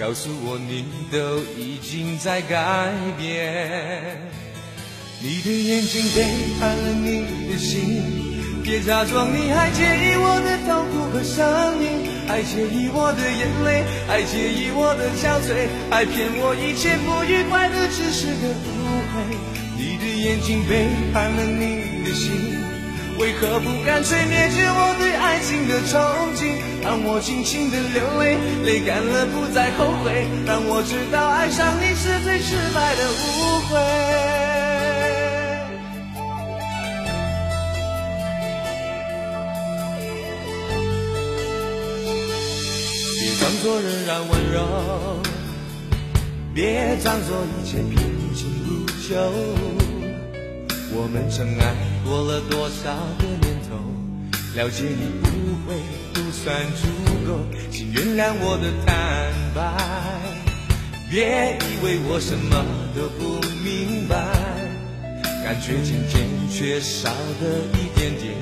[0.00, 4.16] 告诉我你都已经在改变，
[5.20, 6.24] 你的眼睛背
[6.58, 8.00] 叛了你的心，
[8.64, 11.44] 别假装你还介意我的痛苦和声
[11.84, 19.20] 音，还介意我的眼泪，还介意我的憔悴，还骗我一切不愉快的只是个误会。
[19.76, 22.56] 你的眼睛背叛了你的心，
[23.20, 25.92] 为何不干脆灭绝我对爱情的憧
[26.34, 26.56] 憬？
[26.82, 33.76] 让我尽情的流泪，泪干了不再后悔，让我知道爱上你是最失败的误会。
[43.20, 44.56] 别装作仍然温柔，
[46.54, 47.98] 别装作一切平
[48.34, 49.14] 静如旧。
[50.92, 51.74] 我们曾爱
[52.10, 52.90] 过了多少
[53.20, 53.76] 个年头，
[54.56, 55.28] 了解你不
[55.64, 55.78] 会
[56.12, 56.88] 不算足
[57.24, 57.38] 够，
[57.70, 59.62] 请原谅我的坦白。
[61.08, 62.66] 别以为我什么
[62.96, 64.26] 都不明白，
[65.44, 67.10] 感觉渐渐缺少
[67.40, 67.46] 的
[67.78, 68.34] 一点点，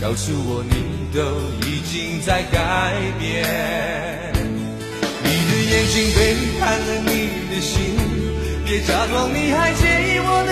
[0.00, 1.18] 告诉我你都
[1.66, 3.42] 已经在改变。
[5.24, 7.10] 你的眼睛背叛了你
[7.50, 7.98] 的心，
[8.64, 10.51] 别假装你还介意我的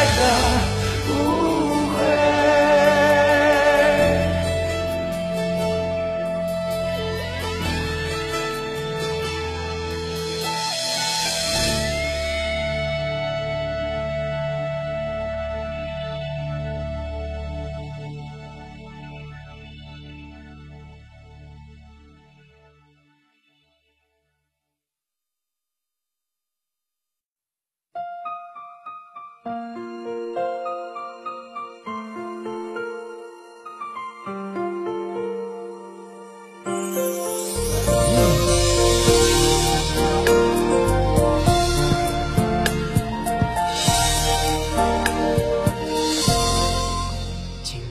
[29.43, 29.49] 静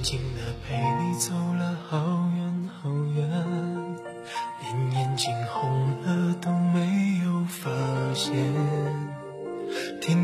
[0.03, 1.99] 静的陪你走了好
[2.37, 3.29] 远好远，
[4.61, 7.69] 连眼睛红了都没有发
[8.15, 8.80] 现。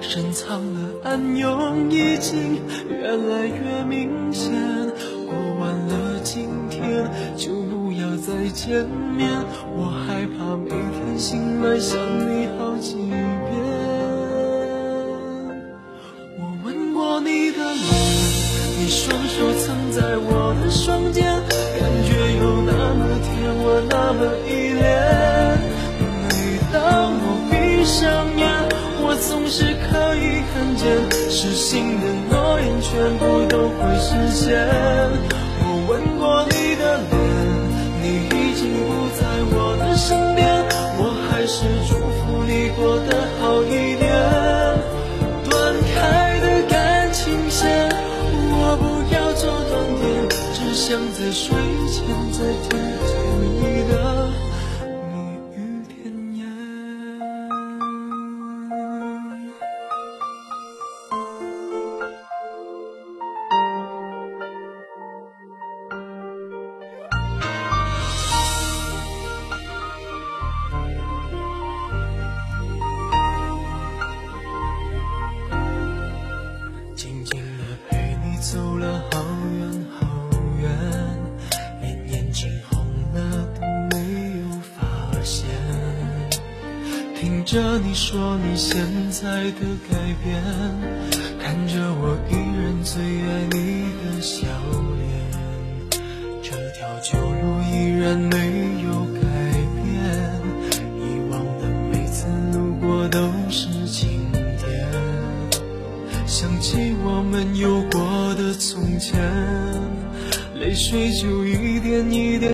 [0.00, 4.52] 深藏的暗涌已经越来越明显。
[5.26, 9.28] 过完了今天，就不要再见面。
[9.76, 13.14] 我害怕每天醒来想你好几遍。
[16.38, 17.84] 我吻过你的脸，
[18.78, 21.33] 你双手曾在我的双肩，
[33.04, 35.33] 全部都会实现。
[77.04, 79.22] 静静地陪你走了好
[79.58, 80.30] 远好
[80.62, 80.70] 远。
[81.82, 82.82] 连眼睛红
[83.12, 85.44] 了都没有发现
[87.14, 88.80] 听着你说你现
[89.10, 90.42] 在的改变
[91.38, 94.46] 看着我依然最爱你的笑
[94.96, 95.04] 脸
[96.42, 99.13] 这条旧路依然没有
[110.74, 112.52] 泪水就一点一点。